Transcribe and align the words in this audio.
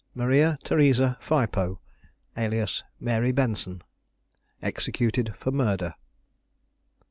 MARIA 0.15 0.57
THERESA 0.63 1.19
PHIPOE, 1.21 1.79
alias 2.35 2.83
MARY 2.99 3.31
BENSON 3.31 3.83
EXECUTED 4.63 5.35
FOR 5.37 5.51
MURDER. 5.51 5.93